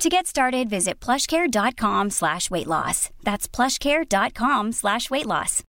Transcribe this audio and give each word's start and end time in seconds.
To 0.00 0.08
get 0.08 0.26
started, 0.26 0.70
visit 0.70 0.98
plushcare.com 0.98 2.08
slash 2.08 2.50
weight 2.50 2.66
loss. 2.66 3.10
That's 3.22 3.46
plushcare.com 3.46 4.72
slash 4.72 5.10
weight 5.10 5.26
loss. 5.26 5.62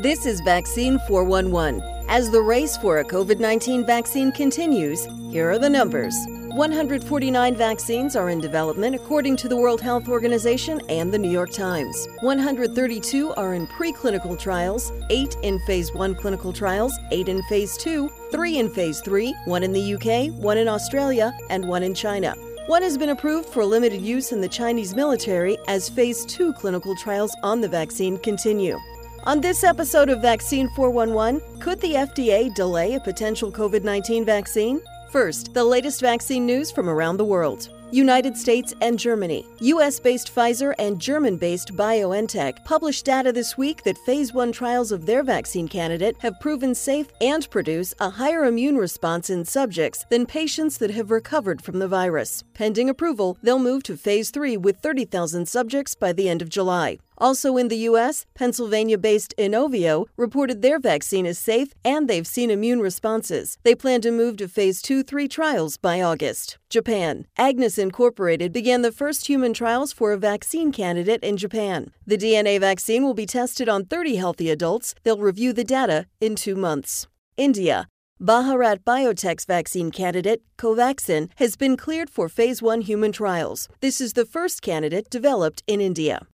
This 0.00 0.26
is 0.26 0.40
Vaccine 0.42 1.00
411. 1.08 1.82
As 2.08 2.30
the 2.30 2.40
race 2.40 2.76
for 2.76 3.00
a 3.00 3.04
COVID 3.04 3.40
19 3.40 3.84
vaccine 3.84 4.30
continues, 4.30 5.08
here 5.32 5.50
are 5.50 5.58
the 5.58 5.68
numbers. 5.68 6.14
149 6.54 7.56
vaccines 7.56 8.14
are 8.14 8.30
in 8.30 8.40
development 8.40 8.94
according 8.94 9.34
to 9.34 9.48
the 9.48 9.56
World 9.56 9.80
Health 9.80 10.06
Organization 10.06 10.80
and 10.88 11.12
the 11.12 11.18
New 11.18 11.28
York 11.28 11.50
Times. 11.50 12.06
132 12.20 13.32
are 13.34 13.54
in 13.54 13.66
preclinical 13.66 14.38
trials, 14.38 14.92
8 15.10 15.34
in 15.42 15.58
phase 15.66 15.92
1 15.92 16.14
clinical 16.14 16.52
trials, 16.52 16.96
8 17.10 17.28
in 17.28 17.42
phase 17.48 17.76
2, 17.78 18.08
3 18.30 18.58
in 18.58 18.70
phase 18.70 19.00
3, 19.00 19.34
1 19.46 19.62
in 19.64 19.72
the 19.72 19.94
UK, 19.94 20.32
1 20.40 20.58
in 20.58 20.68
Australia, 20.68 21.36
and 21.50 21.66
1 21.66 21.82
in 21.82 21.92
China. 21.92 22.36
One 22.68 22.82
has 22.82 22.96
been 22.96 23.08
approved 23.08 23.48
for 23.48 23.64
limited 23.64 24.00
use 24.00 24.30
in 24.30 24.40
the 24.40 24.48
Chinese 24.48 24.94
military 24.94 25.58
as 25.66 25.88
phase 25.88 26.24
2 26.24 26.52
clinical 26.52 26.94
trials 26.94 27.34
on 27.42 27.62
the 27.62 27.68
vaccine 27.68 28.16
continue. 28.18 28.78
On 29.24 29.40
this 29.40 29.64
episode 29.64 30.08
of 30.08 30.22
Vaccine 30.22 30.68
411, 30.76 31.58
could 31.58 31.80
the 31.80 31.94
FDA 31.94 32.54
delay 32.54 32.94
a 32.94 33.00
potential 33.00 33.50
COVID 33.50 33.82
19 33.82 34.24
vaccine? 34.24 34.80
First, 35.14 35.54
the 35.54 35.62
latest 35.62 36.00
vaccine 36.00 36.44
news 36.44 36.72
from 36.72 36.88
around 36.88 37.18
the 37.18 37.24
world. 37.24 37.68
United 37.92 38.36
States 38.36 38.74
and 38.80 38.98
Germany. 38.98 39.46
US 39.60 40.00
based 40.00 40.34
Pfizer 40.34 40.74
and 40.80 41.00
German 41.00 41.36
based 41.36 41.76
BioNTech 41.76 42.64
published 42.64 43.04
data 43.04 43.30
this 43.30 43.56
week 43.56 43.84
that 43.84 43.96
phase 43.98 44.32
1 44.32 44.50
trials 44.50 44.90
of 44.90 45.06
their 45.06 45.22
vaccine 45.22 45.68
candidate 45.68 46.16
have 46.18 46.40
proven 46.40 46.74
safe 46.74 47.06
and 47.20 47.48
produce 47.48 47.94
a 48.00 48.10
higher 48.10 48.46
immune 48.46 48.76
response 48.76 49.30
in 49.30 49.44
subjects 49.44 50.04
than 50.10 50.26
patients 50.26 50.78
that 50.78 50.90
have 50.90 51.12
recovered 51.12 51.62
from 51.62 51.78
the 51.78 51.86
virus. 51.86 52.42
Pending 52.52 52.90
approval, 52.90 53.38
they'll 53.40 53.60
move 53.60 53.84
to 53.84 53.96
phase 53.96 54.30
3 54.30 54.56
with 54.56 54.78
30,000 54.78 55.46
subjects 55.46 55.94
by 55.94 56.12
the 56.12 56.28
end 56.28 56.42
of 56.42 56.48
July. 56.48 56.98
Also 57.18 57.56
in 57.56 57.68
the 57.68 57.78
U.S., 57.90 58.26
Pennsylvania 58.34 58.98
based 58.98 59.34
Inovio 59.38 60.06
reported 60.16 60.62
their 60.62 60.78
vaccine 60.78 61.26
is 61.26 61.38
safe 61.38 61.72
and 61.84 62.08
they've 62.08 62.26
seen 62.26 62.50
immune 62.50 62.80
responses. 62.80 63.58
They 63.62 63.74
plan 63.74 64.00
to 64.02 64.10
move 64.10 64.36
to 64.38 64.48
phase 64.48 64.82
2 64.82 65.02
3 65.02 65.28
trials 65.28 65.76
by 65.76 66.02
August. 66.02 66.58
Japan. 66.68 67.26
AnGes 67.38 67.78
Incorporated 67.78 68.52
began 68.52 68.82
the 68.82 68.92
first 68.92 69.26
human 69.26 69.54
trials 69.54 69.92
for 69.92 70.12
a 70.12 70.18
vaccine 70.18 70.72
candidate 70.72 71.22
in 71.22 71.36
Japan. 71.36 71.92
The 72.06 72.18
DNA 72.18 72.58
vaccine 72.58 73.04
will 73.04 73.14
be 73.14 73.26
tested 73.26 73.68
on 73.68 73.84
30 73.84 74.16
healthy 74.16 74.50
adults. 74.50 74.94
They'll 75.04 75.18
review 75.18 75.52
the 75.52 75.64
data 75.64 76.06
in 76.20 76.34
two 76.34 76.56
months. 76.56 77.06
India. 77.36 77.88
Bharat 78.20 78.84
Biotech's 78.84 79.44
vaccine 79.44 79.90
candidate, 79.90 80.42
Covaxin, 80.56 81.28
has 81.36 81.56
been 81.56 81.76
cleared 81.76 82.08
for 82.08 82.28
phase 82.28 82.62
1 82.62 82.82
human 82.82 83.12
trials. 83.12 83.68
This 83.80 84.00
is 84.00 84.12
the 84.12 84.24
first 84.24 84.62
candidate 84.62 85.10
developed 85.10 85.62
in 85.66 85.80
India. 85.80 86.26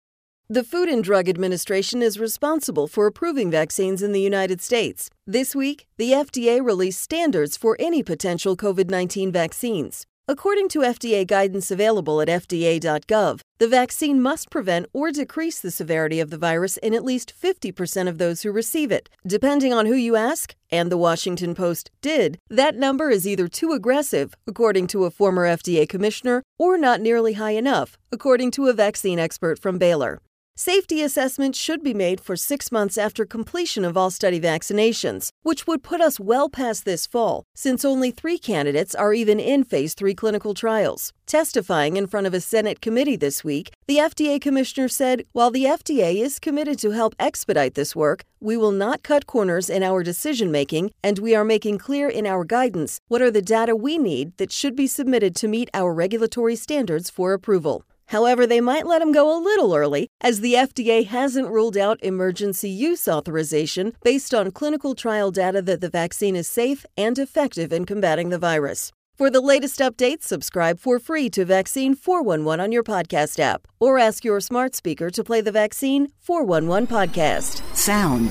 The 0.53 0.65
Food 0.65 0.89
and 0.89 1.05
Drug 1.05 1.29
Administration 1.29 2.03
is 2.03 2.19
responsible 2.19 2.89
for 2.89 3.06
approving 3.06 3.53
vaccines 3.53 4.03
in 4.03 4.11
the 4.11 4.20
United 4.20 4.61
States. 4.61 5.09
This 5.25 5.55
week, 5.55 5.87
the 5.97 6.11
FDA 6.11 6.61
released 6.61 7.01
standards 7.01 7.56
for 7.56 7.77
any 7.79 8.03
potential 8.03 8.56
COVID 8.56 8.91
19 8.91 9.31
vaccines. 9.31 10.09
According 10.27 10.69
to 10.71 10.81
FDA 10.81 11.25
guidance 11.25 11.71
available 11.71 12.21
at 12.21 12.27
FDA.gov, 12.27 13.43
the 13.60 13.69
vaccine 13.69 14.21
must 14.21 14.50
prevent 14.50 14.87
or 14.93 15.12
decrease 15.12 15.60
the 15.60 15.71
severity 15.71 16.19
of 16.19 16.31
the 16.31 16.39
virus 16.39 16.77
in 16.78 16.94
at 16.94 17.05
least 17.05 17.33
50% 17.41 18.09
of 18.09 18.19
those 18.19 18.43
who 18.43 18.50
receive 18.50 18.91
it. 18.91 19.09
Depending 19.25 19.72
on 19.72 19.87
who 19.87 19.94
you 19.94 20.16
ask, 20.16 20.56
and 20.69 20.91
the 20.91 20.97
Washington 20.97 21.55
Post 21.55 21.93
did, 22.03 22.39
that 22.49 22.75
number 22.75 23.09
is 23.09 23.25
either 23.25 23.47
too 23.47 23.71
aggressive, 23.71 24.34
according 24.49 24.89
to 24.89 25.05
a 25.05 25.12
former 25.12 25.47
FDA 25.47 25.89
commissioner, 25.89 26.43
or 26.59 26.77
not 26.77 27.00
nearly 27.00 27.34
high 27.34 27.53
enough, 27.53 27.97
according 28.10 28.50
to 28.50 28.66
a 28.66 28.72
vaccine 28.72 29.21
expert 29.21 29.60
from 29.60 29.78
Baylor. 29.78 30.21
Safety 30.62 31.03
assessments 31.03 31.59
should 31.59 31.82
be 31.82 31.94
made 31.94 32.21
for 32.21 32.37
six 32.37 32.71
months 32.71 32.98
after 32.98 33.25
completion 33.25 33.82
of 33.82 33.97
all 33.97 34.10
study 34.10 34.38
vaccinations, 34.38 35.31
which 35.43 35.66
would 35.66 35.82
put 35.82 36.03
us 36.03 36.21
well 36.21 36.50
past 36.50 36.84
this 36.84 37.06
fall, 37.06 37.44
since 37.54 37.82
only 37.82 38.10
three 38.10 38.37
candidates 38.37 38.94
are 38.94 39.15
even 39.15 39.41
in 39.41 39.65
phase 39.65 39.94
three 39.94 40.15
clinical 40.15 40.53
trials. 40.53 41.15
Testifying 41.25 41.97
in 41.97 42.06
front 42.06 42.26
of 42.26 42.34
a 42.34 42.43
Senate 42.43 42.82
committee 42.82 43.16
this 43.16 43.43
week, 43.43 43.71
the 43.88 43.97
FDA 43.97 44.38
commissioner 44.38 44.87
said 44.87 45.25
while 45.32 45.50
the 45.50 45.65
FDA 45.65 46.16
is 46.21 46.38
committed 46.38 46.78
to 46.81 46.91
help 46.91 47.15
expedite 47.19 47.72
this 47.72 47.97
work, 47.97 48.25
we 48.38 48.59
will 48.59 48.71
not 48.71 49.03
cut 49.03 49.27
corners 49.27 49.71
in 49.71 49.82
our 49.82 50.03
decision 50.03 50.50
making, 50.53 50.91
and 51.03 51.19
we 51.19 51.34
are 51.34 51.42
making 51.42 51.78
clear 51.78 52.06
in 52.06 52.27
our 52.27 52.44
guidance 52.44 53.00
what 53.09 53.22
are 53.22 53.31
the 53.31 53.41
data 53.41 53.75
we 53.75 53.97
need 53.97 54.37
that 54.37 54.53
should 54.53 54.77
be 54.77 54.87
submitted 54.87 55.34
to 55.37 55.48
meet 55.48 55.71
our 55.72 55.94
regulatory 55.94 56.54
standards 56.54 57.09
for 57.09 57.32
approval. 57.32 57.82
However, 58.10 58.44
they 58.44 58.60
might 58.60 58.87
let 58.87 59.00
him 59.00 59.12
go 59.12 59.37
a 59.37 59.38
little 59.41 59.72
early, 59.72 60.09
as 60.21 60.41
the 60.41 60.54
FDA 60.54 61.06
hasn't 61.06 61.48
ruled 61.48 61.76
out 61.76 62.03
emergency 62.03 62.69
use 62.69 63.06
authorization 63.06 63.93
based 64.03 64.34
on 64.34 64.50
clinical 64.50 64.97
trial 64.97 65.31
data 65.31 65.62
that 65.62 65.81
the 65.81 65.88
vaccine 65.88 66.34
is 66.34 66.48
safe 66.48 66.84
and 66.97 67.19
effective 67.19 67.72
in 67.72 67.84
combating 67.84 68.31
the 68.31 68.38
virus. 68.38 68.91
For 69.16 69.31
the 69.31 69.41
latest 69.41 69.78
updates, 69.78 70.25
subscribe 70.25 70.81
for 70.81 70.98
free 70.98 71.31
to 71.31 71.44
Vaccine 71.44 71.94
411 71.94 72.59
on 72.59 72.72
your 72.72 72.82
podcast 72.82 73.38
app 73.38 73.69
or 73.78 73.98
ask 73.98 74.25
your 74.25 74.41
smart 74.41 74.75
speaker 74.75 75.10
to 75.10 75.22
play 75.22 75.41
the 75.41 75.53
Vaccine 75.53 76.09
411 76.19 76.88
podcast. 76.88 77.62
Sound 77.77 78.31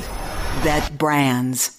that 0.66 0.90
brands. 0.98 1.79